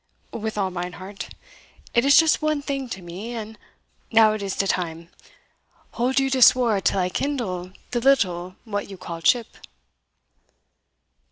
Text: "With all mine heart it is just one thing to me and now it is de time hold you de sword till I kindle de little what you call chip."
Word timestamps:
"With 0.33 0.57
all 0.57 0.71
mine 0.71 0.93
heart 0.93 1.29
it 1.93 2.03
is 2.05 2.17
just 2.17 2.41
one 2.41 2.63
thing 2.63 2.89
to 2.89 3.03
me 3.03 3.35
and 3.35 3.55
now 4.11 4.31
it 4.33 4.41
is 4.41 4.55
de 4.55 4.65
time 4.65 5.09
hold 5.91 6.19
you 6.19 6.31
de 6.31 6.41
sword 6.41 6.85
till 6.85 6.97
I 6.97 7.07
kindle 7.09 7.69
de 7.91 7.99
little 7.99 8.55
what 8.65 8.89
you 8.89 8.97
call 8.97 9.21
chip." 9.21 9.55